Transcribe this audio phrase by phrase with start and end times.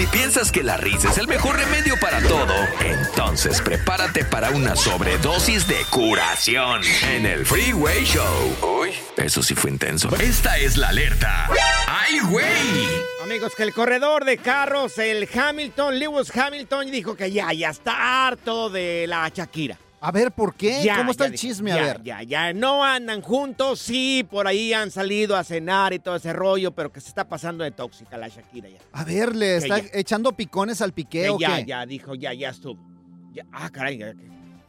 [0.00, 4.74] Si piensas que la risa es el mejor remedio para todo, entonces prepárate para una
[4.74, 8.80] sobredosis de curación en el Freeway Show.
[8.80, 10.08] Uy, eso sí fue intenso.
[10.18, 11.50] Esta es la alerta.
[11.86, 12.46] ¡Ay, güey!
[13.22, 18.26] Amigos, que el corredor de carros, el Hamilton, Lewis Hamilton, dijo que ya, ya está
[18.26, 19.76] harto de la Shakira.
[20.02, 20.82] A ver, ¿por qué?
[20.82, 21.70] Ya, ¿Cómo está ya el chisme?
[21.70, 22.02] Ya, a ver.
[22.02, 26.32] ya, ya, no andan juntos, sí, por ahí han salido a cenar y todo ese
[26.32, 28.78] rollo, pero que se está pasando de tóxica la Shakira ya.
[28.92, 31.64] A ver, ¿le está echando picones al piqué Que ya, qué?
[31.66, 32.80] ya, dijo, ya, ya estuvo.
[33.52, 33.98] Ah, caray,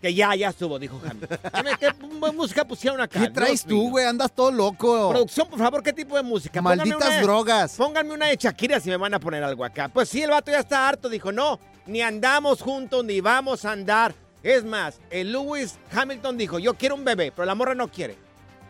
[0.02, 1.38] que, ya, ya estuvo, dijo Hamilton.
[1.80, 1.94] ¿Qué,
[2.34, 3.20] música pusieron acá?
[3.22, 4.06] ¿Qué traes tú, güey?
[4.06, 5.12] Andas todo loco.
[5.12, 6.62] Producción, por favor, ¿qué tipo de música?
[6.62, 7.76] Pónganme Malditas una- drogas.
[7.78, 9.88] Pónganme una de Shakira si me van a poner algo acá.
[9.88, 11.08] Pues sí, el vato ya está harto.
[11.08, 14.14] Dijo, no, ni andamos juntos, ni vamos a andar.
[14.44, 18.18] Es más, el Lewis Hamilton dijo, yo quiero un bebé, pero la morra no quiere.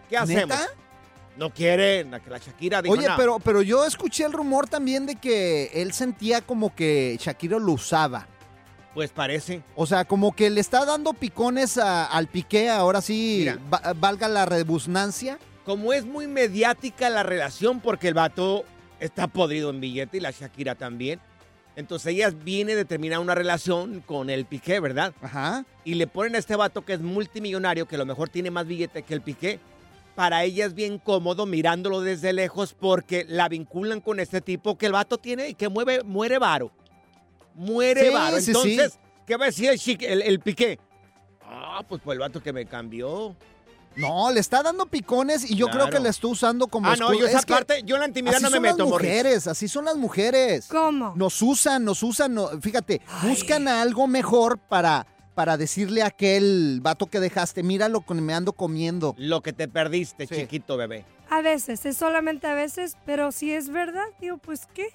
[0.10, 0.48] ¿Qué hacemos?
[0.50, 0.68] ¿Neta?
[1.38, 3.16] No quiere, la, la Shakira dijo, Oye, "No".
[3.16, 7.72] pero, pero yo escuché el rumor también de que él sentía como que Shakira lo
[7.72, 8.28] usaba.
[8.94, 9.64] Pues parece.
[9.76, 13.58] O sea, como que le está dando picones a- al piqué, ahora sí, Mira.
[13.74, 15.40] va- valga la rebusnancia.
[15.64, 18.66] Como es muy mediática la relación, porque el vato
[19.00, 21.22] está podrido en billete y la Shakira también.
[21.82, 25.14] Entonces ella viene de terminar una relación con el Piqué, ¿verdad?
[25.22, 25.66] Ajá.
[25.84, 28.66] y le ponen a este vato que es multimillonario, que a lo mejor tiene más
[28.66, 29.60] billete que el Piqué,
[30.16, 34.86] para ella es bien cómodo mirándolo desde lejos porque la vinculan con este tipo que
[34.86, 36.72] el vato tiene y que mueve, muere varo.
[37.56, 38.38] Muere Sí, varo.
[38.38, 38.50] sí, sí.
[38.52, 40.80] Entonces, ¿qué va a decir el, el, el Piqué?
[41.44, 43.36] Ah, pues pues el vato que me cambió.
[43.96, 45.86] No, le está dando picones y yo Claro.
[45.88, 47.20] creo que le está usando como Ah, no, escudo.
[47.20, 49.10] yo esa Es parte, yo en la intimidad así no me son meto, las Morris.
[49.10, 50.68] mujeres, así son las mujeres.
[50.70, 51.14] ¿Cómo?
[51.16, 56.80] Nos usan, nos usan, no- fíjate, buscan a algo mejor para, para decirle a aquel
[56.82, 59.14] vato que dejaste, mira lo que me ando comiendo.
[59.18, 60.36] Lo que te perdiste, Sí.
[60.36, 61.06] chiquito bebé.
[61.30, 64.88] A veces, es solamente a veces, pero si es verdad, digo, pues qué.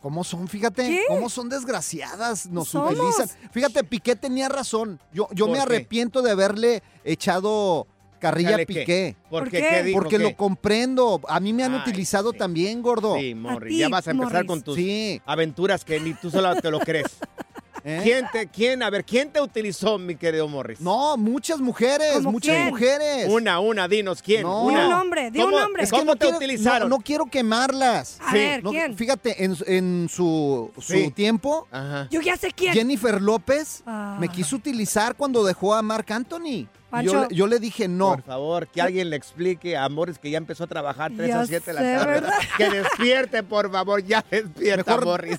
[0.00, 0.48] ¿Cómo son?
[0.48, 1.02] Fíjate, ¿Qué?
[1.06, 2.94] cómo son desgraciadas, nos Somos.
[2.98, 3.28] utilizan.
[3.52, 5.00] Fíjate, Piqué tenía razón.
[5.12, 5.62] Yo, yo ¿Por me qué?
[5.62, 7.86] arrepiento de haberle echado
[8.22, 8.74] carrilla a Dale, ¿qué?
[8.80, 9.16] Piqué.
[9.28, 9.60] ¿Por ¿Por qué?
[9.60, 9.68] qué?
[9.68, 9.98] ¿Qué dijo?
[10.00, 10.22] Porque ¿Qué?
[10.22, 11.20] lo comprendo.
[11.28, 12.38] A mí me han Ay, utilizado sí.
[12.38, 13.16] también, gordo.
[13.18, 13.72] Sí, Morris.
[13.74, 14.48] ti, Ya vas a empezar Morris.
[14.48, 15.20] con tus Sí.
[15.26, 17.06] aventuras que ni tú solo te lo crees.
[17.84, 18.00] ¿eh?
[18.04, 20.80] ¿Quién te, quién, a ver, quién te utilizó, mi querido Morris?
[20.80, 22.68] No, muchas mujeres, ¿Cómo muchas quién?
[22.68, 23.26] mujeres.
[23.28, 24.42] Una, una, dinos, ¿quién?
[24.42, 24.62] No.
[24.66, 24.78] Una.
[24.78, 25.82] Di un nombre, di un ¿Cómo- nombre.
[25.82, 26.88] Es que ¿Cómo te quiero, utilizaron?
[26.88, 28.18] No, no quiero quemarlas.
[28.20, 28.38] A Sí.
[28.38, 28.96] ver, No, ¿quién?
[28.96, 31.10] Fíjate, en, en su, su Sí.
[31.10, 32.06] tiempo, Ajá.
[32.10, 32.72] Yo ya sé quién.
[32.72, 34.16] Jennifer López Ah.
[34.20, 36.68] me quiso utilizar cuando dejó a Marc Anthony.
[37.02, 38.10] Yo, le- yo le dije no.
[38.14, 41.40] Por favor, que alguien le explique a Morris que ya empezó a trabajar 3 Ya
[41.40, 42.12] a 7 de la tarde.
[42.12, 42.32] ¿verdad?
[42.58, 45.36] Que despierte, por favor, ya despierta, Mejor- Morris.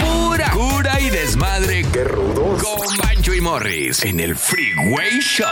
[0.00, 1.84] Pura cura y desmadre.
[1.92, 2.62] ¡Qué rudos!
[2.62, 5.46] Con Bancho y Morris en el Freeway Show.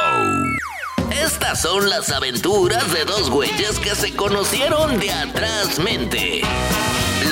[1.12, 6.42] Estas son las aventuras de dos güeyes que se conocieron de atrás mente.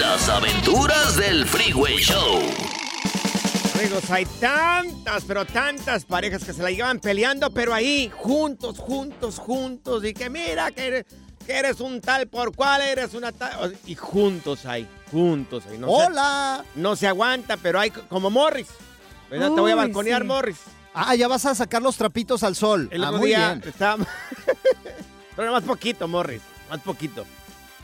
[0.01, 2.41] Las aventuras del Freeway Show.
[3.75, 9.39] Amigos, hay tantas, pero tantas parejas que se la llevan peleando, pero ahí, juntos, juntos,
[9.39, 10.05] juntos.
[10.05, 11.05] Y que mira que eres,
[11.47, 13.77] que eres un tal por cual, eres una tal.
[13.87, 15.79] Y juntos ahí, juntos ahí.
[15.79, 16.65] No se- ¡Hola!
[16.75, 18.69] no se aguanta, pero hay como Morris.
[19.31, 19.51] ¿verdad?
[19.55, 20.29] Te voy a balconear, sí.
[20.29, 20.59] Morris.
[20.95, 22.89] Ah, ya vas a sacar los trapitos al sol.
[22.93, 23.63] El ah, muy día bien.
[23.67, 24.07] estábamos-
[25.37, 26.43] Pero más poquito, Morris.
[26.69, 27.25] Más poquito.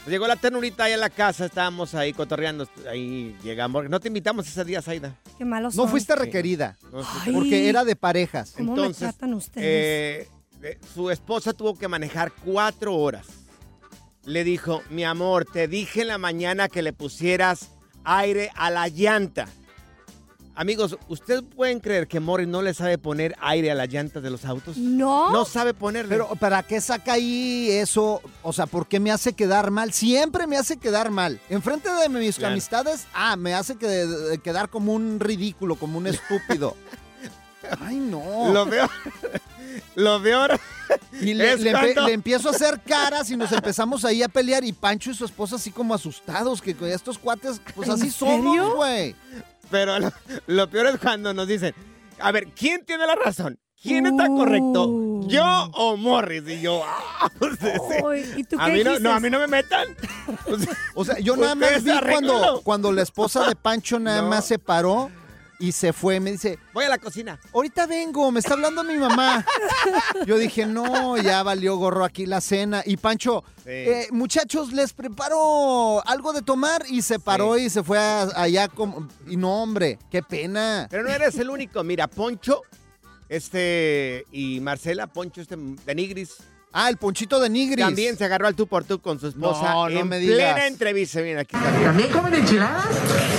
[0.08, 2.66] Pues llegó la ternurita ahí a la casa, estábamos ahí cotorreando.
[2.90, 3.90] Ahí llegamos.
[3.90, 5.14] No te invitamos ese día, Zaida.
[5.36, 5.90] Qué malos No son.
[5.90, 7.08] fuiste requerida, No sé.
[7.26, 7.32] Ay.
[7.34, 8.54] porque era de parejas.
[8.56, 10.26] ¿Cómo me tratan ustedes?
[10.62, 13.26] eh, su esposa tuvo que manejar cuatro horas.
[14.24, 17.68] Le dijo, mi amor, te dije en la mañana que le pusieras
[18.04, 19.46] aire a la llanta.
[20.60, 24.28] Amigos, ¿ustedes pueden creer que Morris no le sabe poner aire a las llantas de
[24.28, 24.76] los autos?
[24.76, 25.30] No.
[25.30, 26.08] No sabe ponerle.
[26.10, 28.20] Pero ¿para qué saca ahí eso?
[28.42, 29.92] O sea, ¿por qué me hace quedar mal?
[29.92, 31.38] Siempre me hace quedar mal.
[31.48, 32.54] Enfrente de mis Claro.
[32.54, 36.74] amistades, ah, me hace que- de- quedar como un ridículo, como un estúpido.
[37.80, 38.52] Ay, no.
[38.52, 38.90] Lo peor,
[39.94, 40.58] lo peor
[41.20, 44.24] Y le, es le empe- cuando- le empiezo a hacer caras y nos empezamos ahí
[44.24, 47.88] a pelear y Pancho y su esposa así como asustados, que con estos cuates, pues
[47.88, 48.34] ¿En así serio?
[48.64, 49.14] somos, güey.
[49.70, 50.12] Pero lo,
[50.46, 51.74] lo peor es cuando nos dicen,
[52.18, 53.58] a ver, ¿quién tiene la razón?
[53.80, 54.36] ¿Quién está Uh.
[54.36, 55.20] correcto?
[55.28, 55.44] ¿Yo
[55.74, 56.42] o Morris?
[56.48, 59.38] Y yo, ah, pues, ese- Ay, ¿Y tú a qué mí no, a mí no
[59.38, 59.86] me metan.
[60.46, 64.22] O sea, O sea, yo nada más vi cuando, cuando la esposa de Pancho nada
[64.22, 64.28] No.
[64.30, 65.10] más se paró
[65.58, 66.20] y se fue.
[66.20, 67.38] Me dice, voy a la cocina.
[67.52, 69.44] ahorita vengo, me está hablando mi mamá.
[70.26, 72.82] Yo dije, no, ya valió gorro aquí la cena.
[72.86, 73.70] Y Pancho, Sí.
[73.70, 77.64] eh, muchachos, les preparo algo de tomar y se paró Sí.
[77.64, 79.08] y se fue a- allá como...
[79.26, 80.86] Y no, hombre, qué pena.
[80.90, 81.82] Pero no eres el único.
[81.84, 82.62] Mira, Poncho,
[83.28, 86.36] este, y Marcela, Poncho, este, de Nigris,
[86.80, 87.84] Ah, el ponchito de Nigris.
[87.84, 90.34] también se agarró al tú por tú con su esposa No, no en me plena
[90.54, 90.66] digas.
[90.68, 91.20] entrevista.
[91.20, 91.70] Mira, aquí está.
[91.72, 92.86] ¿También comen enchiladas?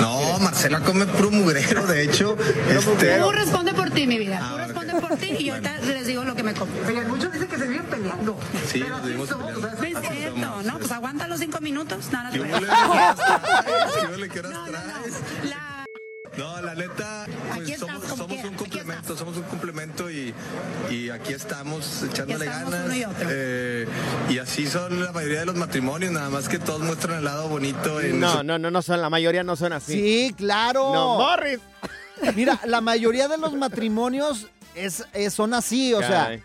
[0.01, 2.35] No, Marcela come puro mugrero, de hecho.
[2.69, 3.17] este.
[3.19, 4.39] Tú responde por ti, mi vida.
[4.41, 6.71] Ah, Tú responde por ti y yo ahorita les digo lo que me como.
[6.85, 8.37] Oigan, muchos dicen que se viven peleando.
[8.67, 9.57] Sí, Pero nos vivimos peleando.
[9.57, 10.65] o sea, No es así cierto, somos.
[10.65, 10.77] ¿no?
[10.79, 12.05] Pues aguanta los cinco minutos.
[12.11, 12.29] No, no.
[16.39, 16.61] No.
[16.61, 17.25] La- neta,
[17.55, 20.33] pues somos, somos un complemento, somos un complemento y,
[20.89, 22.85] y aquí estamos echándole estamos ganas.
[22.87, 23.27] uno y otro.
[23.31, 23.87] Eh,
[24.29, 27.47] y así son la mayoría de los matrimonios, nada más que todos muestran el lado
[27.49, 27.99] bonito.
[28.01, 29.93] En No, su- no, no, no son, la mayoría no son así.
[29.93, 30.93] Sí, claro.
[30.93, 31.59] No, Morris.
[32.35, 36.39] Mira, la mayoría de los matrimonios es, es- son así, o sea.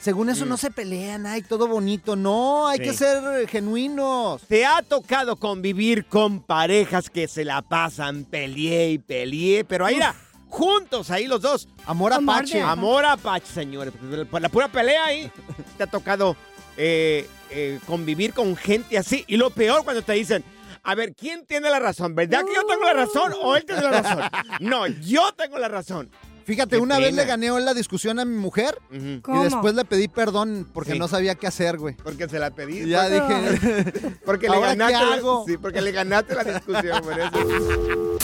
[0.00, 0.48] Según eso Mm.
[0.48, 2.16] no se pelean, ay, todo bonito.
[2.16, 2.84] No, hay Sí.
[2.84, 4.42] que ser genuinos.
[4.42, 9.64] ¿Te ha tocado convivir con parejas que se la pasan peleé y peleé?
[9.64, 10.14] Pero ahí era,
[10.48, 11.68] juntos ahí los dos.
[11.86, 12.60] Amor apache.
[12.60, 13.92] Amor apache, señores.
[14.30, 15.30] Por la pura pelea ahí.
[15.76, 16.36] Te ha tocado
[16.76, 19.24] eh, eh, convivir con gente así.
[19.26, 20.42] Y lo peor cuando te dicen,
[20.82, 22.14] a ver, ¿quién tiene la razón?
[22.14, 24.22] ¿Verdad que yo tengo la razón o él tiene la razón?
[24.60, 26.08] No, yo tengo la razón.
[26.44, 29.84] Fíjate, Qué una vez le gané en la discusión a mi mujer y después le
[29.84, 30.98] pedí perdón porque Sí.
[30.98, 31.94] no sabía qué hacer, güey.
[31.96, 32.80] Porque se la pedí.
[32.80, 33.92] Y ya porque, dije,
[34.24, 35.06] porque le ¿ahora qué ganaste.
[35.06, 35.44] la- hago?
[35.46, 38.18] sí, porque le ganaste la discusión, por eso.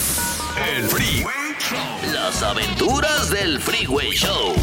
[0.76, 2.12] El Freeway Show.
[2.12, 4.54] Las aventuras del Freeway Show.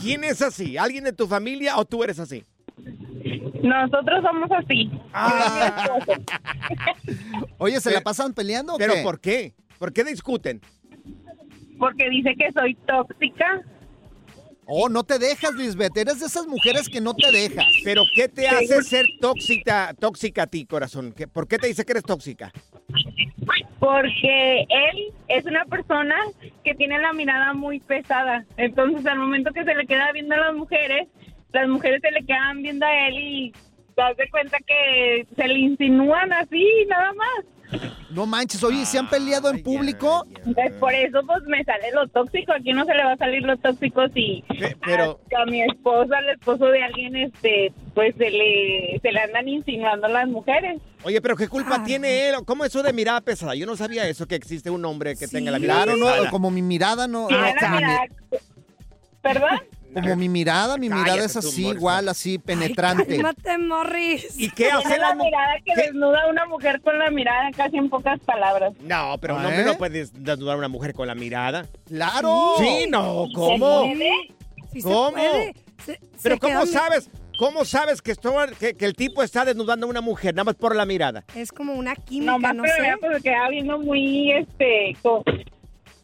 [0.00, 0.76] ¿quién es así?
[0.76, 2.44] ¿Alguien de tu familia o tú eres así?
[3.62, 4.90] Nosotros somos así.
[5.12, 5.88] Ah,
[7.58, 9.02] Oye, ¿se Pero- la pasan peleando o ¿Pero qué?
[9.02, 9.54] por qué?
[9.78, 10.60] ¿Por qué discuten?
[11.78, 13.62] Porque dice que soy tóxica.
[14.66, 15.96] Oh, no te dejas, Lisbeth.
[15.96, 17.64] Eres de esas mujeres que no te dejas.
[17.84, 21.12] ¿Pero qué te hace ser tóxica, tóxica a ti, corazón?
[21.16, 22.52] ¿Qué- ¿Por qué te dice que eres tóxica?
[23.78, 26.16] Porque él es una persona
[26.64, 28.44] que tiene la mirada muy pesada.
[28.56, 31.08] Entonces, al momento que se le queda viendo a las mujeres,
[31.52, 33.52] las mujeres se le quedan viendo a él y
[33.94, 37.44] te das de cuenta que se le insinúan así, nada más.
[38.10, 40.24] No manches, oye, ¿se han peleado en público?
[40.46, 42.52] Entonces, por eso, pues, me sale lo tóxico.
[42.54, 46.16] Aquí no se le va a salir lo tóxico si Pe- pero- a, mi esposa,
[46.16, 50.80] al esposo de alguien, este, pues, se le, se le andan insinuando las mujeres.
[51.04, 51.84] Oye, pero ¿qué culpa Claro.
[51.84, 52.36] tiene él?
[52.46, 53.54] ¿Cómo eso de mirada pesada?
[53.54, 56.50] Yo no sabía eso, que existe un hombre que tenga la mirada Claro, no, como
[56.50, 57.28] mi mirada no.
[57.28, 58.06] No, la mirada,
[59.20, 59.60] ¿Perdón?
[59.94, 61.78] Como mi mirada, mi mirada es así, Morris.
[61.78, 63.06] igual, así, penetrante.
[63.16, 64.38] Cálmate, Morris.
[64.38, 65.82] ¿Y qué hace Tiene la mirada que qué?
[65.82, 68.74] desnuda a una mujer con la mirada casi en pocas palabras.
[68.80, 69.46] No, pero un ¿Eh?
[69.46, 71.66] hombre no puede desnudar a una mujer con la mirada.
[71.86, 72.54] ¡Claro!
[72.58, 73.82] Sí, no, ¿cómo?
[73.84, 74.10] ¿Se puede?
[74.72, 75.12] Sí se ¿Cómo?
[75.12, 75.54] puede.
[75.84, 77.10] Se- Pero se ¿cómo sabes?
[77.38, 80.56] ¿Cómo sabes que, esto- que, que el tipo está desnudando a una mujer nada más
[80.56, 81.24] por la mirada?
[81.36, 82.82] Es como una química, Nomás no pero sé.
[82.82, 85.22] vea, pues se queda viendo muy, este, co-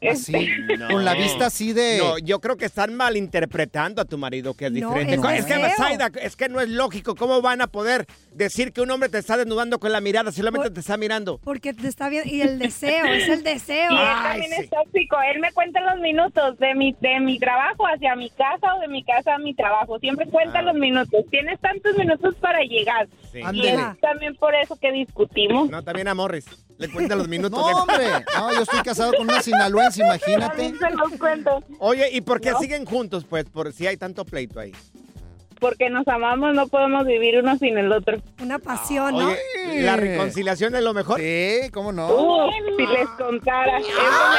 [0.08, 0.88] Así, este, No.
[0.88, 1.98] con la vista así de...
[1.98, 5.14] No, yo creo que están malinterpretando a tu marido, que es No, diferente.
[5.14, 5.70] es es, que, deseo.
[5.76, 7.14] Zaida, es que no es lógico.
[7.14, 10.38] ¿Cómo van a poder decir que un hombre te está desnudando con la mirada si
[10.38, 11.38] solamente Por- te está mirando?
[11.42, 12.24] Porque te está bien.
[12.26, 13.90] Y el deseo, es el deseo.
[13.92, 14.64] Y él Ay, también sí.
[14.64, 15.16] es tóxico.
[15.32, 18.88] Él me cuenta los minutos de mi, de mi trabajo hacia mi casa o de
[18.88, 19.98] mi casa a mi trabajo.
[19.98, 20.62] Siempre cuenta Ah.
[20.62, 21.24] los minutos.
[21.30, 23.08] Tienes tantos minutos para llegar.
[23.32, 23.40] Sí.
[23.52, 25.70] Y es también por eso que discutimos.
[25.70, 26.46] No, también a Morris.
[26.78, 27.58] Le cuenta los minutos.
[27.58, 28.06] No, de- hombre.
[28.36, 30.74] No, yo estoy casado con una sinaloense, imagínate.
[30.78, 31.62] Se los cuento.
[31.78, 32.58] Oye, ¿y por qué No.
[32.60, 33.24] siguen juntos?
[33.28, 34.72] Pues, por si hay tanto pleito ahí.
[35.60, 38.18] Porque nos amamos, no podemos vivir uno sin el otro.
[38.42, 39.28] Una pasión, ¿no?
[39.28, 41.18] Oye, la reconciliación es lo mejor.
[41.20, 42.08] Sí, ¿cómo no?
[42.76, 44.36] Si les contara, es lo mejor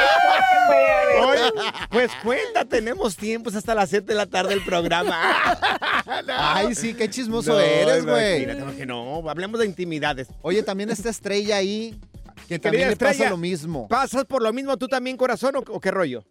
[0.52, 1.24] que puede haber.
[1.26, 1.52] Oye,
[1.90, 5.18] pues cuenta, tenemos tiempos hasta las 7 de la tarde del programa.
[6.28, 8.44] Ay, sí, qué chismoso No, eres, güey.
[8.44, 10.28] imagínate, que no, hablemos de intimidades.
[10.42, 12.00] Oye, también esta estrella ahí,
[12.48, 13.88] que también le pasa lo mismo.
[13.88, 16.24] ¿Pasas por lo mismo tú también, corazón, o, o qué rollo?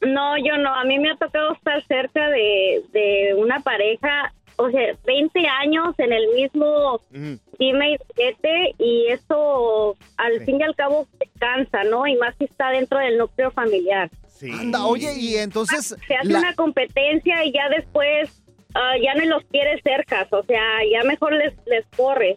[0.00, 0.74] No, yo no.
[0.74, 5.94] A mí me ha tocado estar cerca de, de una pareja, o sea, 20 años
[5.98, 7.38] en el mismo Ujú.
[7.58, 10.44] teammate este, y eso al Sí.
[10.46, 11.06] fin y al cabo
[11.38, 12.06] cansa, ¿no?
[12.06, 14.10] Y más si está dentro del núcleo familiar.
[14.28, 14.50] Sí.
[14.50, 15.94] Anda, oye, y entonces...
[16.06, 18.42] Se hace la- una competencia y ya después
[18.74, 22.36] ah, ya no los quiere cercas, o sea, ya mejor les, les corre.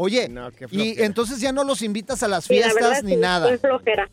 [0.00, 3.14] Oye, No, y entonces ya no los invitas a las Sí, la verdad fiestas ni
[3.14, 3.52] sí, nada.
[3.52, 4.08] es flojera.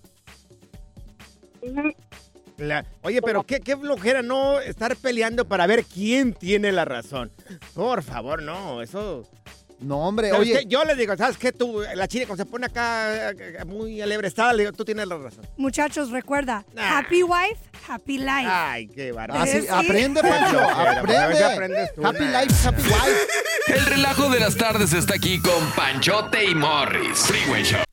[2.58, 7.32] La- Oye, pero qué, qué flojera no estar peleando para ver quién tiene la razón.
[7.76, 9.30] Por favor, no, eso...
[9.80, 11.52] No, hombre, Pero es oye, que yo le digo, ¿sabes qué?
[11.52, 15.18] Tú, la china cuando se pone acá eh, muy alebrestada, le digo, tú tienes la
[15.18, 15.46] razón.
[15.58, 17.00] Muchachos, recuerda, Nah.
[17.00, 18.48] happy wife, happy life.
[18.48, 19.42] Ay, qué bárbaro.
[19.44, 19.68] así, sí.
[19.70, 21.44] aprende, Pancho, pues, a ver si aprende.
[21.46, 22.06] aprendes tú.
[22.06, 23.28] Happy life, happy life.
[23.68, 27.20] El relajo de las tardes está aquí con Panchote y Morris.
[27.20, 27.85] Freeway Show.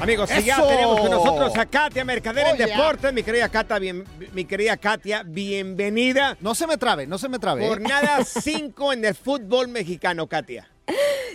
[0.00, 2.56] Amigos, si ya tenemos con nosotros a Katia Mercader en.
[2.56, 6.36] Deportes, mi querida Katia, bien- mi querida Katia, bienvenida.
[6.40, 7.64] No se me trabe, no se me trabe.
[7.64, 7.68] ¿eh?
[7.68, 10.68] Jornada 5 en el fútbol mexicano, Katia.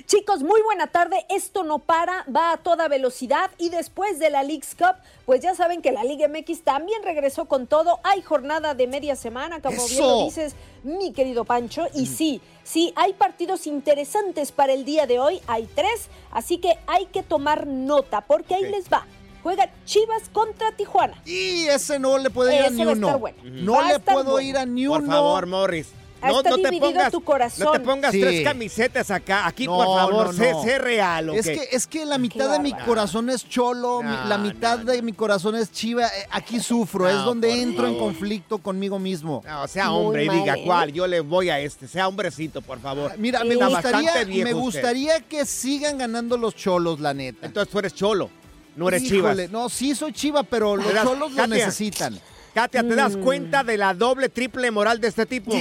[0.05, 1.25] Chicos, muy buena tarde.
[1.29, 4.95] Esto no para, va a toda velocidad y después de la League's Cup,
[5.25, 7.99] pues ya saben que la Liga MX también regresó con todo.
[8.03, 11.87] Hay jornada de media semana, como bien lo dices, mi querido Pancho.
[11.93, 15.39] Y sí, sí, hay partidos interesantes para el día de hoy.
[15.47, 19.05] Hay tres, así que hay que tomar nota porque ahí les va.
[19.43, 21.21] Juega Chivas contra Tijuana.
[21.25, 23.07] Y ese no le puede ir a ni va a uno.
[23.07, 23.37] estar bueno.
[23.43, 24.39] No Va le puedo bueno.
[24.39, 25.11] ir a ni Por uno.
[25.11, 25.89] favor, Morris.
[26.31, 27.65] No, está no te pongas, tu corazón.
[27.65, 28.21] no te pongas Sí.
[28.21, 29.45] tres camisetas acá.
[29.47, 30.63] Aquí, No, por favor, no, sé, no.
[30.63, 31.29] sé real.
[31.29, 31.35] ¿ok?
[31.37, 35.01] Es que, es que la mitad de mi corazón es cholo, mi- la mitad de
[35.01, 36.05] mi corazón es chiva.
[36.07, 39.41] Eh, Aquí sufro, es donde entro en conflicto conmigo mismo.
[39.45, 40.63] No, sea hombre y diga mal, ¿eh?
[40.65, 40.93] cuál.
[40.93, 41.87] Yo le voy a este.
[41.87, 43.13] Sea hombrecito, por favor.
[43.17, 44.53] Mira, me gustaría, me usted.
[44.53, 47.45] gustaría que sigan ganando los cholos, la neta.
[47.45, 48.29] Entonces tú eres cholo,
[48.75, 49.37] no eres chivas.
[49.51, 52.19] No, sí soy chiva, pero los ¿Te das- cholos lo necesitan.
[52.53, 53.21] Katia, ¿te das Mm.
[53.23, 55.51] cuenta de la doble, triple moral de este tipo?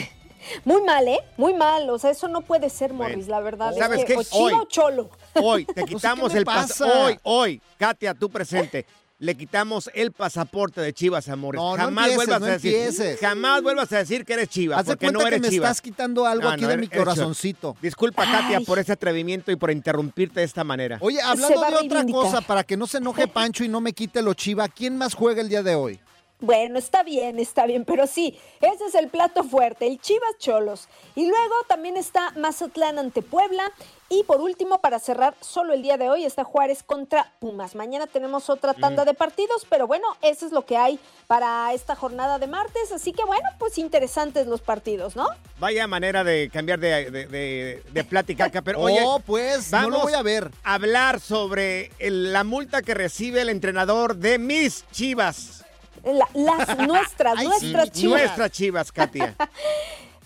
[0.64, 1.18] Muy mal, ¿eh?
[1.36, 1.88] Muy mal.
[1.90, 3.72] O sea, eso no puede ser, Morris, la verdad.
[3.76, 4.18] ¿Sabes es que qué?
[4.18, 5.10] o chiva Hoy- o cholo.
[5.34, 6.84] Hoy te No sé quitamos el pasaporte.
[6.84, 7.04] pasa.
[7.06, 8.86] Hoy, hoy, Katia, tú presente.
[9.18, 11.60] Le quitamos el pasaporte de Chivas a Morris.
[11.62, 12.74] No, no jamás empieces, vuelvas no a decir.
[12.74, 13.20] empieces.
[13.20, 15.70] Jamás vuelvas a decir que eres Chivas, Haz porque cuenta no que eres me Chivas.
[15.70, 17.76] estás quitando algo No, aquí no, de mi corazoncito.
[17.80, 18.64] Disculpa, Katia, Ay.
[18.64, 20.98] por ese atrevimiento y por interrumpirte de esta manera.
[21.00, 24.22] Oye, hablando de otra cosa, para que no se enoje Pancho y no me quite
[24.22, 26.00] lo chiva, ¿quién más juega el día de hoy?
[26.42, 30.88] Bueno, está bien, está bien, pero sí, ese es el plato fuerte, el Chivas Cholos.
[31.14, 33.62] Y luego también está Mazatlán ante Puebla.
[34.08, 37.74] Y por último, para cerrar, solo el día de hoy está Juárez contra Pumas.
[37.74, 41.94] Mañana tenemos otra tanda de partidos, pero bueno, eso es lo que hay para esta
[41.96, 42.92] jornada de martes.
[42.92, 45.28] Así que bueno, pues interesantes los partidos, ¿no?
[45.60, 49.82] Vaya manera de cambiar de, de, de- de plática acá, pero oye, oh, pues, no
[49.82, 50.50] lo vamos voy a ver.
[50.64, 55.61] a hablar sobre el- la multa que recibe el entrenador de mis Chivas.
[56.04, 58.20] La- las nuestras, Ay, nuestras sí, Chivas.
[58.22, 59.34] Nuestras Chivas, Katia.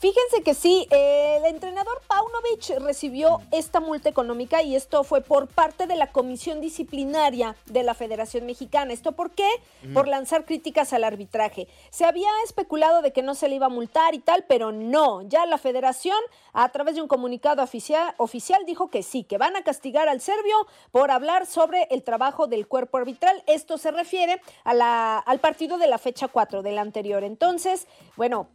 [0.06, 5.88] Fíjense que sí, el entrenador Paunovic recibió esta multa económica y esto fue por parte
[5.88, 8.92] de la Comisión Disciplinaria de la Federación Mexicana.
[8.92, 9.48] ¿Esto por qué?
[9.92, 11.66] Por lanzar críticas al arbitraje.
[11.90, 15.22] Se había especulado de que no se le iba a multar y tal, pero no.
[15.22, 16.16] Ya la federación,
[16.52, 20.20] a través de un comunicado oficial, oficial dijo que sí, que van a castigar al
[20.20, 23.42] serbio por hablar sobre el trabajo del cuerpo arbitral.
[23.48, 27.24] Esto se refiere a la- al partido de la fecha 4 del anterior.
[27.24, 28.46] Entonces, bueno,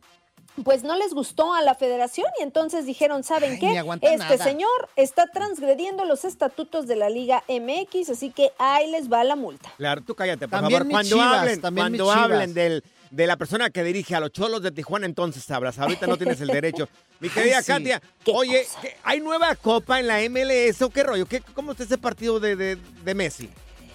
[0.64, 3.84] pues no les gustó a la federación y entonces dijeron, ¿saben Ay, qué?
[4.02, 4.38] Este nada.
[4.44, 9.36] señor está transgrediendo los estatutos de la Liga MX, así que ahí les va la
[9.36, 9.72] multa.
[9.78, 10.92] Claro, tú cállate, por También favor.
[10.92, 14.62] Cuando Chivas, hablen, también cuando hablen del, de la persona que dirige a los cholos
[14.62, 15.80] de Tijuana, entonces sabrás.
[15.80, 16.88] Ahorita no tienes el derecho.
[17.20, 17.72] Mi querida Ay, sí.
[17.72, 18.82] Katia, Qué oye, cosa.
[18.82, 21.26] ¿qué- ¿hay nueva copa en la MLS o qué rollo?
[21.26, 23.50] ¿Qué, ¿Cómo está ese partido de, de- de Messi?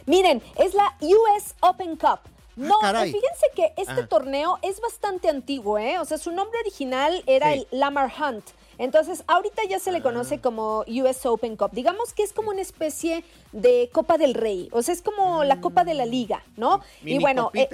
[0.07, 2.21] Miren, es la US Open Cup.
[2.57, 3.13] No, caray.
[3.13, 4.07] fíjense que este Ah.
[4.09, 5.99] torneo es bastante antiguo, ¿eh?
[5.99, 7.67] O sea, su nombre original era Sí.
[7.71, 8.45] el Lamar Hunt.
[8.79, 10.03] Entonces, ahorita ya se le Ah.
[10.03, 11.71] conoce como US Open Cup.
[11.73, 14.69] Digamos que es como una especie de Copa del Rey.
[14.73, 16.83] O sea, es como la Copa de la Liga, ¿no?
[17.03, 17.69] Mini y bueno, eh,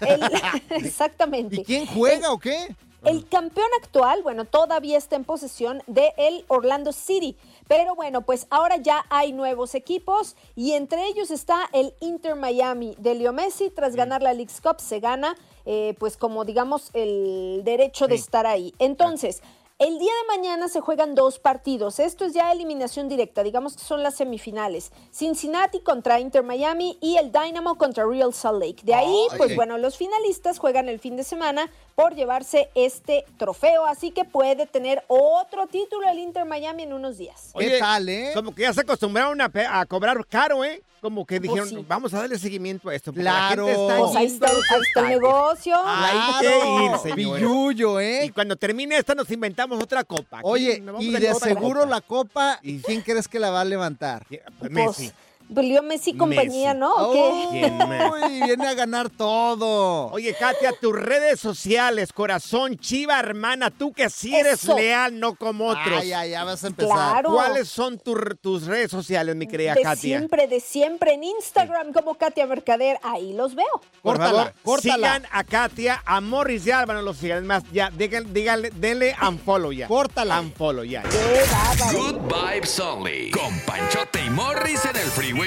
[0.00, 0.20] el-
[0.70, 1.56] exactamente.
[1.60, 2.74] ¿Y quién juega o qué?
[3.04, 7.36] El campeón actual, bueno, todavía está en posesión de el Orlando City.
[7.66, 12.94] Pero bueno, pues ahora ya hay nuevos equipos y entre ellos está el Inter Miami
[12.98, 13.70] de Leo Messi.
[13.70, 18.46] Tras ganar la League's Cup se gana, eh, pues como digamos, el derecho de estar
[18.46, 18.74] ahí.
[18.78, 19.40] Entonces,
[19.80, 22.00] el día de mañana se juegan dos partidos.
[22.00, 24.92] Esto es ya eliminación directa, digamos que son las semifinales.
[25.10, 28.82] Cincinnati contra Inter Miami y el Dynamo contra Real Salt Lake.
[28.82, 29.38] De ahí, Ay.
[29.38, 34.24] pues bueno, los finalistas juegan el fin de semana por llevarse este trofeo, así que
[34.24, 37.52] puede tener otro título el Inter Miami en unos días.
[37.58, 38.30] ¿Qué tal, eh?
[38.34, 40.82] Como que ya se acostumbraron a, cobrar caro, ¿eh?
[41.00, 41.84] Como que dijeron, sí.
[41.88, 43.10] vamos a darle seguimiento a esto.
[43.12, 43.66] Claro.
[43.66, 45.76] La gente está Pues ahí está, ahí el negocio.
[45.82, 47.40] Hay que Claro, ir, señores.
[47.40, 48.32] Billullo, Y ¿eh?
[48.34, 50.40] cuando termine esta nos inventamos otra copa.
[50.42, 51.90] Oye, nos vamos y a de seguro copa.
[51.90, 54.26] la copa, Y- ¿quién crees que la va a levantar?
[54.28, 55.12] Pues Pues, Messi.
[55.54, 56.78] Leo Messi compañía, Messi.
[56.80, 56.94] ¿no?
[56.94, 57.46] ¿O qué?
[57.60, 58.10] ¿Quién más?
[58.12, 60.10] Uy, viene a ganar todo.
[60.12, 64.76] Oye, Katia, tus redes sociales, corazón, chiva, hermana, tú que sí eres Eso.
[64.76, 66.00] leal, no como otros.
[66.00, 66.94] Ay, ay, ya vas a empezar.
[66.96, 67.32] Claro.
[67.32, 70.18] ¿Cuáles son tu- tus redes sociales, mi querida de Katia?
[70.18, 71.14] siempre, de siempre.
[71.14, 73.66] En Instagram como Katia Mercader, ahí los veo.
[74.02, 74.94] Por Córtala, favor, córtala.
[74.94, 77.38] sigan a Katia, a Morris y Álvaro los sigan.
[77.38, 79.88] Es más, ya, díganle, díganle, denle unfollow ya.
[79.88, 80.40] Córtala.
[80.40, 81.02] Unfollow ya.
[81.02, 81.98] Qué bárbaro.
[81.98, 82.20] Good
[82.52, 83.30] Vibes Only.
[83.30, 85.39] Con Panchote y Morris en el Freeway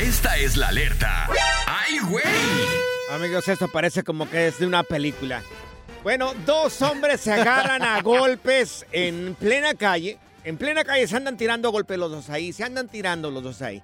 [0.00, 1.28] Esta es la alerta.
[1.68, 2.24] ¡Ay, güey!
[3.08, 5.44] Amigos, esto parece como que es de una película.
[6.02, 10.18] Bueno, dos hombres se agarran a golpes en plena calle.
[10.42, 13.62] En plena calle se andan tirando golpes los dos ahí, se andan tirando los dos
[13.62, 13.80] ahí.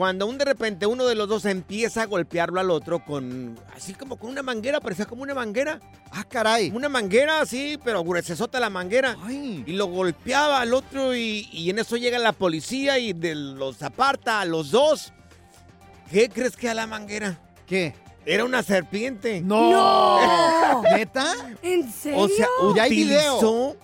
[0.00, 3.92] Cuando un de repente uno de los dos empieza a golpearlo al otro con, así
[3.92, 5.78] como con una manguera, parecía como una manguera.
[6.10, 6.70] Ah, caray.
[6.70, 9.18] Una manguera así, pero se sota la manguera.
[9.22, 9.62] Ay.
[9.66, 13.82] Y lo golpeaba al otro y, y en eso llega la policía y de los
[13.82, 15.12] aparta a los dos.
[16.10, 17.38] ¿Qué crees que a la manguera?
[17.66, 17.94] ¿Qué?
[18.24, 19.42] Era una serpiente.
[19.42, 20.80] ¡No!
[20.96, 21.30] ¿Neta?
[21.60, 22.20] ¿En serio?
[22.20, 23.36] O sea, Ya hay video.
[23.36, 23.76] utilizó,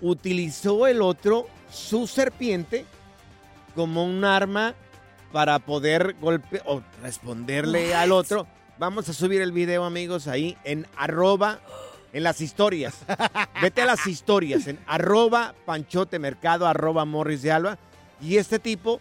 [0.00, 2.84] utilizó el otro su serpiente
[3.76, 4.74] como un arma
[5.32, 8.46] para poder golpear o responderle al otro.
[8.78, 11.60] Vamos a subir el video, amigos, ahí en arroba
[12.12, 12.94] en las historias.
[13.62, 17.78] Vete a las historias en arroba panchote mercado, arroba morris de alba.
[18.20, 19.00] Y este tipo,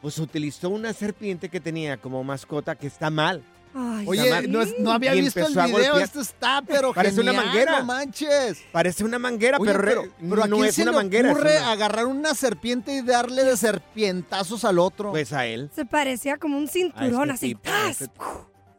[0.00, 3.42] pues utilizó una serpiente que tenía como mascota que está mal.
[3.80, 7.32] Ay, Oye, no, es- no había Y visto el video, esto está, pero Parece una
[7.32, 7.78] manguera.
[7.78, 8.58] no manches.
[8.72, 11.28] Parece una manguera, Oye, pero, pero, pero ¿a no es se una le manguera.
[11.28, 15.10] es ocurre una- agarrar una serpiente y darle de serpientazos al otro?
[15.10, 15.70] Pues a él.
[15.74, 17.54] Se parecía como un a cinturón este así.
[17.54, 18.10] tipo, este-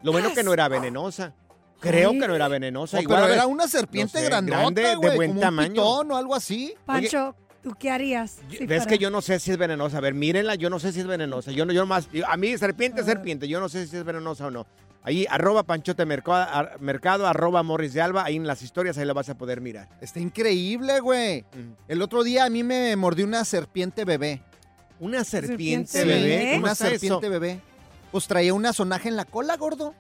[0.03, 1.33] Lo bueno que no era venenosa.
[1.79, 2.19] Creo Ay.
[2.19, 2.97] que no era venenosa.
[2.97, 5.69] No, Igual, pero era una serpiente no sé, grandota, grande, de buen como tamaño.
[5.69, 6.73] un pitón o algo así.
[6.85, 8.37] Pancho, ¿tú qué harías?
[8.49, 9.97] si Ves que yo no sé si es venenosa.
[9.97, 11.51] A ver, mírenla, yo no sé si es venenosa.
[11.51, 14.51] Yo no, yo más, a mí serpiente, serpiente, yo no sé si es venenosa o
[14.51, 14.67] no.
[15.01, 19.05] Ahí, arroba panchote mercado, ar- mercado, arroba morris de alba, ahí en las historias, ahí
[19.05, 19.87] la vas a poder mirar.
[20.01, 21.45] Está increíble, güey.
[21.87, 24.41] El otro día a mí me mordió una serpiente bebé.
[24.99, 26.57] ¿Una serpiente, ¿Serpiente bebé?
[26.59, 27.31] Una está serpiente eso?
[27.31, 27.61] bebé.
[28.11, 29.93] Pues traía una sonaja en la cola, gordo.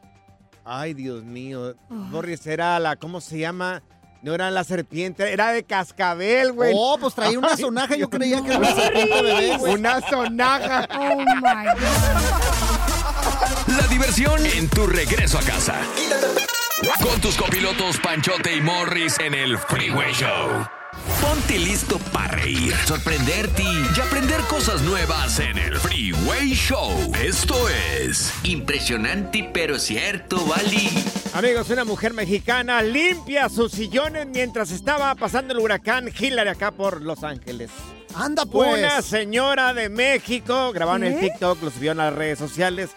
[0.65, 1.75] Ay, Dios mío.
[1.89, 3.81] Morris era la, ¿cómo se llama?
[4.21, 6.73] No era la serpiente, era de cascabel, güey.
[6.75, 7.95] Oh, pues traía una Ay, sonaja.
[7.95, 9.73] Yo creía que era una serpiente bebé, güey.
[9.79, 10.87] Una sonaja.
[10.99, 12.78] Oh my God.
[13.79, 15.79] La diversión en tu regreso a casa.
[17.01, 20.67] Con tus copilotos Panchote y Morris en el Freeway Show.
[21.21, 26.91] Ponte listo para reír, sorprenderte y aprender cosas nuevas en el Freeway Show.
[27.23, 30.89] Esto es Impresionante pero cierto, Bali.
[31.33, 37.01] Amigos, una mujer mexicana limpia sus sillones mientras estaba pasando el huracán Hillary acá por
[37.01, 37.71] Los Ángeles.
[38.13, 38.77] Anda, pues.
[38.77, 41.29] Una señora de México, grabaron en ¿Qué?
[41.29, 42.89] TikTok, lo subió en las redes sociales.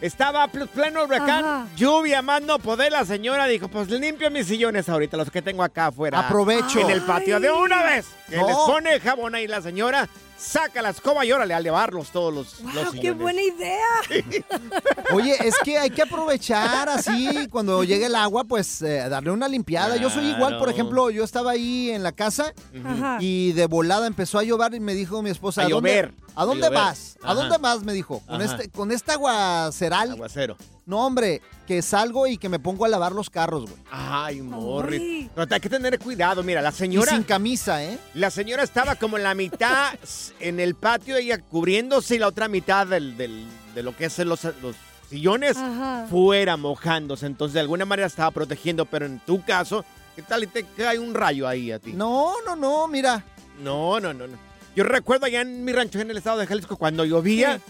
[0.00, 1.66] Estaba pleno huracán, Ajá.
[1.76, 2.92] lluvia, más no poder.
[2.92, 6.20] La señora dijo, pues limpio mis sillones ahorita, los que tengo acá afuera.
[6.20, 6.80] Aprovecho.
[6.80, 8.06] En el patio de una vez.
[8.30, 8.46] Que No.
[8.46, 12.32] les pone el jabón ahí la señora, saca la escoba y órale a llevarlos todos
[12.32, 13.00] los, los Wow, sillones.
[13.00, 13.86] qué buena idea.
[15.12, 19.48] Oye, es que hay que aprovechar así cuando llegue el agua, pues eh, darle una
[19.48, 19.96] limpiada.
[19.96, 22.52] Yo soy igual, por ejemplo, yo estaba ahí en la casa
[22.84, 23.18] Ajá.
[23.20, 26.14] y de volada empezó a llover y me dijo mi esposa, A ¿a dónde, llover.
[26.34, 26.82] ¿a dónde A llover.
[26.84, 27.18] vas?
[27.22, 27.82] ¿A dónde vas?
[27.82, 28.44] Me dijo, con Ajá.
[28.56, 30.12] este, con esta aguaceral.
[30.12, 30.56] Aguacero.
[30.88, 33.76] No, hombre, que salgo y que me pongo a lavar los carros, güey.
[33.90, 35.28] Ay, Morris.
[35.34, 36.42] Pero hay que tener cuidado.
[36.42, 37.12] Mira, la Y señora...
[37.12, 37.98] sin camisa, ¿eh?
[38.14, 39.92] La señora estaba como en la mitad
[40.40, 44.18] en el patio, ella cubriéndose y la otra mitad del, del- de lo que es
[44.20, 44.76] los, los
[45.10, 46.06] sillones Ajá.
[46.08, 47.26] fuera mojándose.
[47.26, 49.84] Entonces, de alguna manera estaba protegiendo, pero en tu caso,
[50.16, 51.92] ¿qué tal y te cae un rayo ahí a ti?
[51.92, 53.22] No, no, no, mira.
[53.62, 54.26] no, no, no.
[54.26, 54.38] no.
[54.74, 57.60] Yo recuerdo allá en mi rancho en el estado de Jalisco, cuando llovía,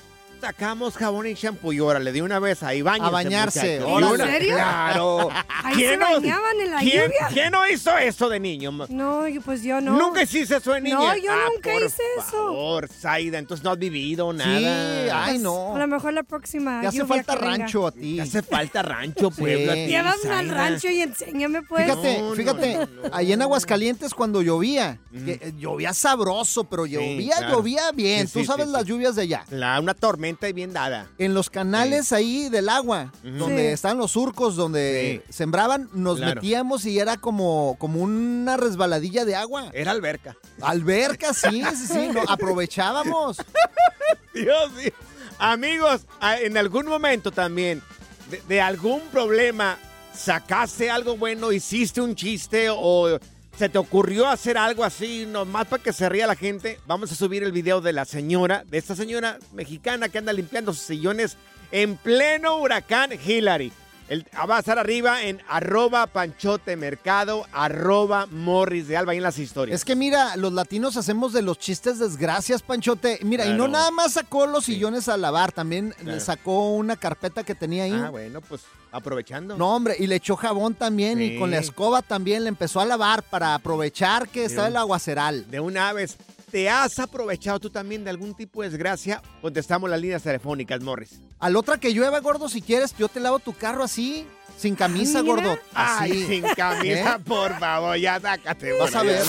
[0.40, 3.06] sacamos jabón y shampoo y órale, de una vez ahí bañarse.
[3.06, 4.54] A bañarse, ¿En serio?
[4.54, 5.28] Claro.
[5.64, 7.28] Ahí se no- bañaban en la quién- lluvia.
[7.32, 8.70] ¿Quién no hizo eso de niño?
[8.88, 9.96] No, pues yo no.
[9.98, 10.96] ¿Nunca hiciste eso de niña?
[10.96, 12.30] No, yo Ah, nunca por hice eso.
[12.30, 14.58] favor, Zaida, entonces no has vivido nada.
[14.58, 15.74] Sí, ay, Pues, no.
[15.76, 16.80] A lo mejor la próxima.
[16.80, 17.56] Te hace falta que venga.
[17.58, 18.16] rancho a ti.
[18.16, 19.72] Te hace falta rancho, Puebla.
[19.72, 21.84] a ti, Llévame al rancho y enséñame, pues.
[21.84, 23.14] Fíjate, No, fíjate, no, no.
[23.14, 27.56] ahí en Aguascalientes cuando llovía, que, eh, llovía sabroso, pero llovía, claro.
[27.56, 28.26] llovía bien.
[28.28, 28.88] Sí, Tú sí, sabes sí, las sí.
[28.88, 29.44] lluvias de allá.
[29.50, 31.08] La, una tormenta y bien dada.
[31.18, 33.72] En los canales ahí del agua, donde Sí.
[33.74, 36.34] están los surcos, donde sembraban, nos Claro.
[36.36, 39.70] metíamos y era como, como una resbaladilla de agua.
[39.72, 40.36] Era alberca.
[40.60, 43.38] Alberca, sí, sí, sí, no, aprovechábamos.
[44.34, 44.90] Dios mío.
[45.38, 46.02] Amigos,
[46.40, 47.82] en algún momento también,
[48.30, 49.78] de, de algún problema,
[50.14, 53.18] sacaste algo bueno, hiciste un chiste o
[53.58, 56.78] se te ocurrió hacer algo así, nomás para que se ría la gente.
[56.86, 60.72] Vamos a subir el video de la señora, de esta señora mexicana que anda limpiando
[60.72, 61.36] sus sillones
[61.72, 63.72] en pleno huracán Hillary.
[64.08, 69.22] El, va a estar arriba en arroba panchote mercado, arroba morris de alba ahí en
[69.24, 69.74] las historias.
[69.80, 73.18] Es que mira, los latinos hacemos de los chistes desgracias, Panchote.
[73.22, 77.44] Mira, y no nada más sacó los sillones a lavar, también le sacó una carpeta
[77.44, 77.92] que tenía ahí.
[77.92, 79.56] Ah, bueno, pues aprovechando.
[79.58, 82.86] No, hombre, y le echó jabón también y con la escoba también le empezó a
[82.86, 84.68] lavar para aprovechar que está Sí.
[84.68, 85.50] el aguaceral.
[85.50, 86.16] De una vez,
[86.50, 89.22] ¿te has aprovechado tú también de algún tipo de desgracia?
[89.40, 91.20] Contestamos las líneas telefónicas, Morris.
[91.38, 95.22] Al otra que llueva, gordo, si quieres, yo te lavo tu carro así, sin camisa,
[95.22, 95.34] mira.
[95.34, 95.58] gordo.
[95.74, 96.12] Así.
[96.12, 97.24] Ay, sin camisa, ¿Eh?
[97.24, 98.78] por favor, ya sácate.
[98.78, 99.20] Vas a bueno,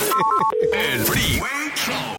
[0.71, 0.73] ver.
[0.73, 2.18] el Freeway Show.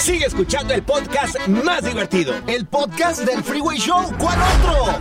[0.00, 2.34] Sigue escuchando el podcast más divertido.
[2.46, 4.12] El podcast del Freeway Show.
[4.16, 4.98] ¿Cuál otro?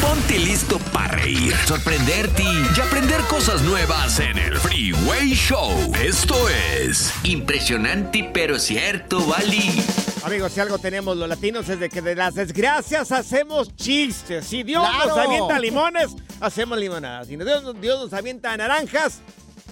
[0.00, 5.70] Ponte listo para reír, sorprenderte y aprender cosas nuevas en el Freeway Show.
[6.02, 9.82] Esto es Impresionante pero cierto, Bali.
[10.24, 14.46] Amigos, si algo tenemos los latinos es de que de las desgracias hacemos chistes.
[14.46, 15.08] Si Dios Claro.
[15.08, 17.26] nos avienta limones, hacemos limonadas.
[17.26, 19.20] Si Dios, Dios nos avienta naranjas,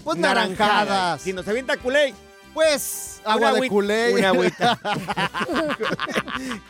[0.04, 1.20] Pues naranjadas.
[1.20, 2.14] Si nos avienta culé,
[2.56, 4.14] Pues una agua de culé.
[4.14, 4.80] Una agüita.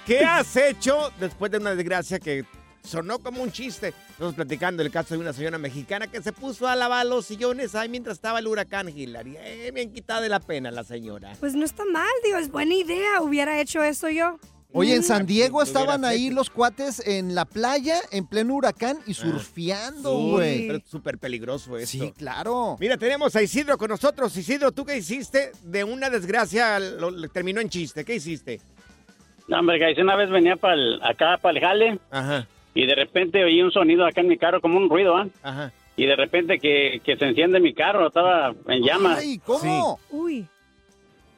[0.04, 2.44] ¿Qué has hecho después de una desgracia que
[2.82, 3.94] sonó como un chiste?
[4.10, 7.76] Estamos platicando el caso de una señora mexicana que se puso a lavar los sillones
[7.76, 9.36] ahí mientras estaba el huracán Hillary.
[9.38, 11.34] Eh, bien quitada de la pena la señora.
[11.38, 13.22] Pues no está mal, digo, es buena idea.
[13.22, 14.40] Hubiera hecho eso yo.
[14.72, 15.04] Oye, en Mm.
[15.04, 20.30] San Diego estaban ahí los cuates en la playa en pleno huracán y surfeando, Sí,
[20.30, 20.66] güey.
[20.66, 21.90] pero es súper peligroso esto.
[22.04, 22.76] Sí, claro.
[22.78, 24.36] Mira, tenemos a Isidro con nosotros.
[24.36, 26.78] Isidro, ¿tú qué hiciste de una desgracia?
[26.78, 28.04] Lo, lo- terminó en chiste.
[28.04, 28.60] ¿Qué hiciste?
[29.48, 30.74] No, hombre, que una vez venía para
[31.08, 34.60] acá para el jale Ajá, y de repente oí un sonido acá en mi carro,
[34.60, 35.28] como un ruido, ¿ah?
[35.42, 35.72] ajá.
[35.96, 39.18] Y de repente que, que se enciende mi carro, estaba en llamas.
[39.20, 39.98] Ay, ¿cómo?
[40.10, 40.46] Uy.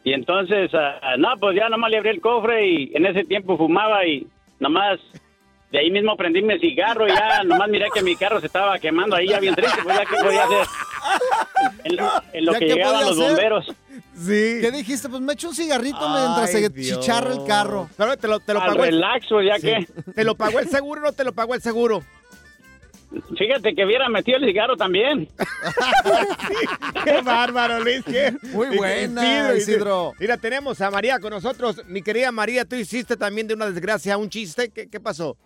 [0.09, 3.59] Y entonces, ah, no, pues ya nomás le abrí el cofre y en ese tiempo
[3.59, 4.27] fumaba y
[4.59, 4.99] nomás
[5.71, 8.79] de ahí mismo prendí mi cigarro y ya nomás miré que mi carro se estaba
[8.79, 10.67] quemando ahí ya bien triste, pues ya que podía hacer.
[11.85, 13.27] En lo, en lo ¿Ya que llegaban los hacer?
[13.29, 13.67] bomberos.
[14.15, 14.59] Sí.
[14.63, 15.11] ¿Qué dijiste?
[15.11, 17.01] Pues me echo un cigarrito mientras Ay, se Dios.
[17.01, 17.91] chicharra el carro.
[17.99, 19.67] Pero te lo, te lo pagó el, relax, pues ya Sí.
[19.67, 20.13] que.
[20.13, 22.03] ¿Te lo pagó el seguro o no te lo pagó el seguro?
[23.39, 25.29] Fíjate que hubiera metido el cigarro también.
[27.05, 28.03] ¡Qué bárbaro, Luis!
[28.05, 30.13] qué- Muy buena, Isidro.
[30.21, 31.83] Mira, tenemos a María con nosotros.
[31.87, 34.71] Mi querida María, tú hiciste también de una desgracia un chiste.
[34.71, 35.37] ¿Qué, qué pasó?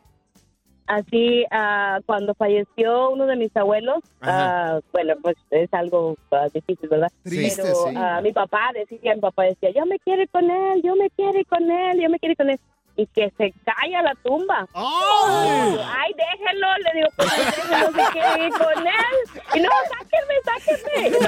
[0.87, 6.88] Así, ah, cuando falleció uno de mis abuelos, ah, bueno, pues es algo ah, difícil,
[6.88, 7.09] ¿verdad?
[7.22, 7.96] Triste, Pero sí.
[8.25, 11.38] mi papá decía, mi papá decía, yo me quiero ir con él, yo me quiero
[11.38, 12.61] ir con él, yo me quiero ir con él.
[12.96, 14.66] Y que se cae a la tumba.
[14.74, 15.78] ¡Ay!
[15.98, 19.42] Ay, déjenlo, le digo, pues déjenlo, se quiere ir con él.
[19.55, 21.18] Y no, sáquenme, sáquenme.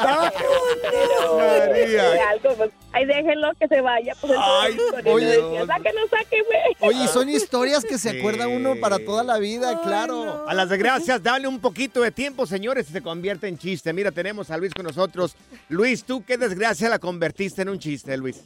[0.00, 2.14] Pero, María.
[2.14, 4.14] eh, algo, pues, ay, déjenlo que se vaya.
[4.20, 5.26] Pues Ay, entonces, con él, oye.
[5.26, 6.76] le decía, sáquenlo, sáquenme.
[6.80, 8.18] Oye, y son historias que se Sí.
[8.18, 10.48] acuerda uno para toda la vida, claro.
[10.48, 13.92] A las desgracias, dale un poquito de tiempo, señores, y se convierte en chiste.
[13.92, 15.36] Mira, tenemos a Luis con nosotros.
[15.68, 18.42] Luis, ¿tú qué desgracia la convertiste en un chiste, Luis?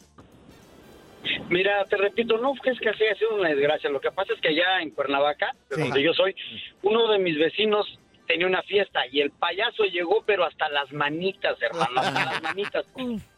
[1.51, 3.91] Mira, te repito, no es que haya sido una desgracia.
[3.91, 5.83] Lo que pasa es que allá en Cuernavaca, de Sí.
[5.83, 6.35] donde yo soy,
[6.83, 11.61] uno de mis vecinos tenía una fiesta y el payaso llegó, pero hasta las manitas,
[11.61, 12.87] hermano, hasta las manitas.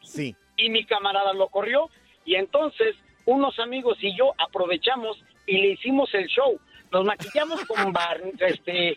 [0.02, 0.34] Sí.
[0.56, 1.90] Y mi camarada lo corrió
[2.24, 6.58] y entonces unos amigos y yo aprovechamos y le hicimos el show.
[6.92, 8.96] Nos maquillamos con bar- este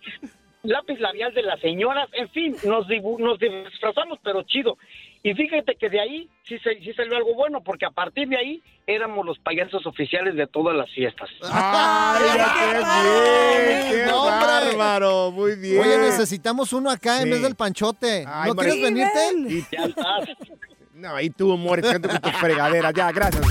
[0.63, 2.86] lápiz labial de las señoras, en fin, nos,
[3.19, 4.78] nos disfrazamos, pero chido.
[5.21, 8.38] Y fíjate que de ahí sí, se- sí salió algo bueno, porque a partir de
[8.38, 11.29] ahí éramos los payasos oficiales de todas las fiestas.
[11.43, 13.91] ¡Ay, qué bien!
[14.05, 15.32] ¡Qué No, bárbaro!
[15.32, 15.82] Muy bien.
[15.82, 18.23] Oye, necesitamos uno acá en vez del panchote.
[18.25, 19.19] Ay, ¿No quieres venirte?
[19.49, 20.29] Y- Ya estás.
[20.93, 22.91] No, y tú, amor, con tu fregadera.
[22.91, 23.45] Ya, gracias.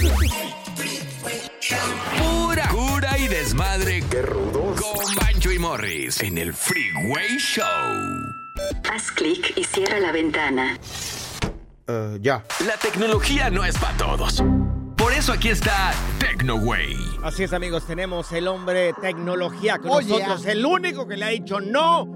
[2.19, 4.03] Pura cura y desmadre.
[4.11, 4.81] ¡Qué rudos!
[4.81, 7.65] Con Bancho y Morris en el Freeway Show.
[8.91, 10.79] Haz clic y cierra la ventana.
[12.21, 12.45] Ya.
[12.67, 14.43] La tecnología no es para todos.
[14.97, 16.97] Por eso aquí está TecnoWay.
[17.23, 20.53] Así es, amigos, tenemos el hombre tecnología con Oh, nosotros, yeah.
[20.53, 22.07] el único que le ha dicho no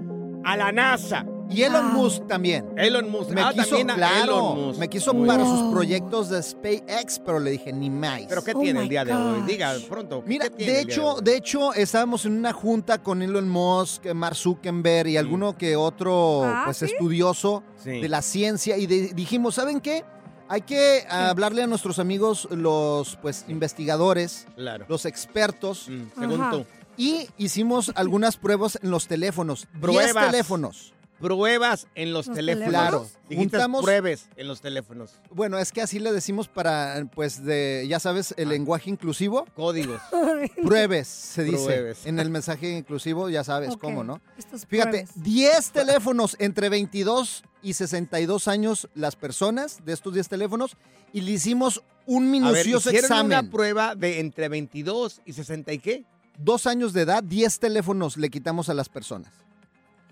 [0.45, 1.25] a la NASA.
[1.53, 2.65] Y Elon Musk también.
[2.77, 3.29] Elon Musk.
[3.31, 4.79] Me Ah, quiso, también claro, Elon Musk.
[4.79, 5.55] me quiso Muy para bien.
[5.57, 8.21] sus proyectos de SpaceX, pero le dije ni más.
[8.27, 9.41] ¿Pero qué Oh tiene el día de hoy?
[9.43, 10.23] Diga pronto.
[10.25, 11.21] Mira, ¿qué tiene de hecho, hoy?
[11.23, 16.43] de hecho, estábamos en una junta con Elon Musk, Mark Zuckerberg y alguno que otro
[16.43, 16.85] Ah, pues ¿sí?
[16.85, 18.01] estudioso Sí.
[18.01, 20.03] de la ciencia y de- dijimos, ¿saben qué?
[20.49, 24.85] Hay que hablarle a nuestros amigos, los pues investigadores, Claro.
[24.87, 25.89] los expertos.
[26.19, 26.51] según Ajá.
[26.51, 26.65] tú.
[26.97, 29.67] Y hicimos algunas pruebas en los teléfonos.
[29.73, 30.31] 10 Pruebas.
[30.31, 30.93] teléfonos.
[31.23, 32.65] Pruebas en los, ¿Los teléfonos.
[32.69, 32.69] teléfonos?
[32.69, 33.07] Claro.
[33.29, 35.19] Dijiste Juntamos- pruebes en los teléfonos.
[35.31, 39.45] Bueno, es que así le decimos para, pues, de, ya sabes, el lenguaje inclusivo.
[39.55, 40.01] Códigos.
[40.63, 41.63] Pruebes, se dice.
[41.65, 42.05] Pruebes.
[42.05, 44.21] En el mensaje inclusivo, ya sabes Ok, cómo, ¿no?
[44.37, 45.23] estos Fíjate, pruebes.
[45.23, 50.75] 10 teléfonos entre 22 y 62 años las personas de estos 10 teléfonos
[51.13, 53.25] y le hicimos un A ver, minucioso hicieron examen.
[53.39, 56.03] una prueba de entre 22 y 60 y qué?
[56.37, 59.31] Dos años de edad, 10 teléfonos le quitamos a las personas.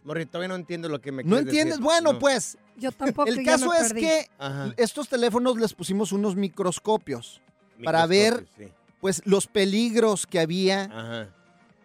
[0.03, 1.75] Morri, todavía no entiendo lo que me ¿No entiendes?
[1.77, 1.83] decir.
[1.83, 2.19] Bueno, No.
[2.19, 3.27] pues, Yo tampoco.
[3.29, 4.01] el ya caso me es perdí.
[4.01, 4.73] que Ajá.
[4.77, 7.41] estos teléfonos les pusimos unos microscopios
[7.83, 8.67] para ver, sí.
[8.99, 11.29] pues, los peligros que había Ajá.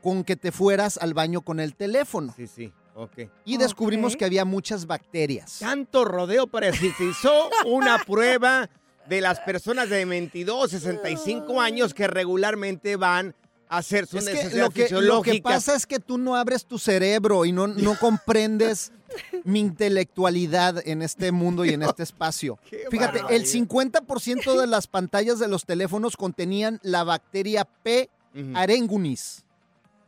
[0.02, 2.32] con que te fueras al baño con el teléfono.
[2.36, 2.72] Sí, sí.
[2.94, 3.28] Ok.
[3.44, 5.58] Y descubrimos que había muchas bacterias.
[5.58, 8.70] Tanto rodeo para decir, se hizo una prueba
[9.06, 13.34] de las personas de 22, 65 años que regularmente van
[13.68, 16.66] hacer sus Es que necesidades lo que, lo que pasa es que tú no abres
[16.66, 18.92] tu cerebro y no, no comprendes
[19.44, 22.58] mi intelectualidad en este mundo y en este espacio.
[22.68, 23.46] Qué Fíjate, el barbaridad.
[23.46, 28.10] 50% de las pantallas de los teléfonos contenían la bacteria P.
[28.34, 28.52] Ujú.
[28.54, 29.44] arengunis.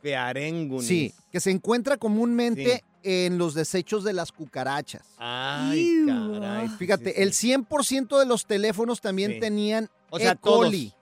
[0.03, 0.87] De arengunis.
[0.87, 3.21] Sí, que se encuentra comúnmente Sí.
[3.25, 5.03] en los desechos de las cucarachas.
[5.17, 6.67] Ay, caray.
[6.77, 7.21] Fíjate, sí, sí.
[7.53, 9.39] el 100% de los teléfonos también Sí.
[9.39, 10.37] tenían O sea, E.
[10.37, 10.89] coli.
[10.89, 10.99] todos.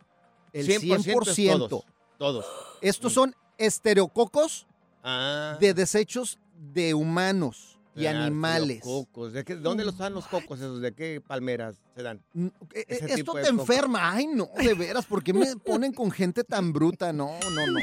[0.53, 1.63] El 100% 100%.
[1.63, 1.83] es todos.
[2.17, 2.45] Todos.
[2.81, 4.67] Estos son estereococos
[5.03, 5.57] Ah.
[5.59, 6.39] de desechos
[6.73, 8.81] de humanos y claro, animales.
[8.81, 9.33] Cocos.
[9.33, 10.81] ¿De qué- ¿Dónde los dan los cocos esos?
[10.81, 12.21] ¿De qué palmeras se dan?
[12.33, 14.11] Mm, eh, Ese Esto tipo te enferma.
[14.13, 17.13] Ay, no, de veras, ¿por qué me ponen con gente tan bruta?
[17.13, 17.79] No, no, no.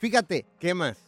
[0.00, 0.98] Fíjate, ¿Qué más?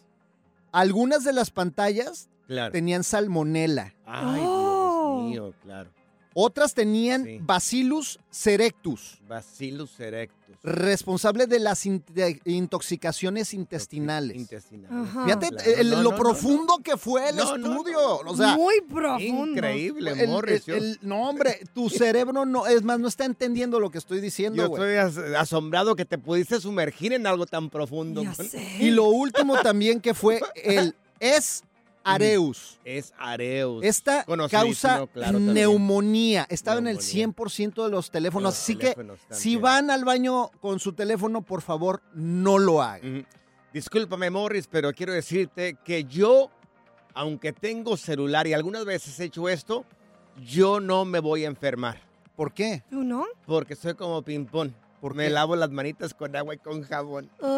[0.72, 2.72] algunas de las pantallas Claro.
[2.72, 3.94] tenían salmonela.
[4.06, 5.26] Ay, Oh.
[5.28, 5.90] Dios mío, claro.
[6.40, 7.38] Otras tenían Sí.
[7.42, 10.54] Bacillus cerectus, Bacillus erectus.
[10.62, 14.36] responsable de las intoxicaciones intestinales.
[14.36, 15.08] Intestinales.
[15.08, 15.24] Ajá.
[15.24, 18.18] Fíjate Claro, el- no, lo no, no, profundo que fue el No, no, estudio.
[18.24, 19.52] O sea, Muy profundo.
[19.52, 20.60] Increíble, el- Morris.
[20.60, 23.98] el- yo- el- no, hombre, tu cerebro no, es más, no está entendiendo lo que
[23.98, 28.22] estoy diciendo, Yo estoy as- asombrado que te pudiste sumergir en algo tan profundo.
[28.22, 28.76] Ya sé.
[28.80, 31.64] Y lo último también que fue el es
[32.14, 32.80] areus.
[32.84, 33.84] Es Areus.
[33.84, 36.46] Esta causa claro, neumonía.
[36.48, 37.28] Estaba en el Neumonía.
[37.28, 38.54] 100% de los teléfonos.
[38.54, 42.82] Los Así teléfonos que si van al baño con su teléfono, por favor, no lo
[42.82, 43.26] hagan.
[43.72, 46.50] Discúlpame, Morris, pero quiero decirte que yo,
[47.14, 49.84] aunque tengo celular y algunas veces he hecho esto,
[50.44, 52.00] yo no me voy a enfermar.
[52.36, 52.84] ¿Por qué?
[52.88, 53.26] ¿Tú no?
[53.46, 54.70] Porque soy como ping-pong.
[55.00, 57.30] ¿Por me lavo las manitas con agua y con jabón.
[57.40, 57.57] Ah,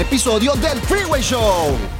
[0.00, 1.99] episodio del Freeway Show.